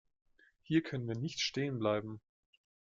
[0.63, 2.21] Hier können wir nicht stehen bleiben.